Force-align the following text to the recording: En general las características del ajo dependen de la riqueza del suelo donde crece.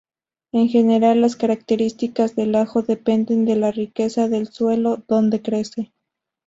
En 0.51 0.67
general 0.67 1.21
las 1.21 1.35
características 1.35 2.35
del 2.35 2.55
ajo 2.55 2.81
dependen 2.81 3.45
de 3.45 3.55
la 3.55 3.71
riqueza 3.71 4.27
del 4.29 4.47
suelo 4.47 5.03
donde 5.07 5.43
crece. 5.43 5.93